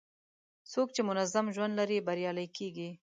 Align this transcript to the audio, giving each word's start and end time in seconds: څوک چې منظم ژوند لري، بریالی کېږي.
څوک 0.71 0.87
چې 0.95 1.01
منظم 1.09 1.45
ژوند 1.55 1.73
لري، 1.79 1.97
بریالی 2.07 2.47
کېږي. 2.57 2.89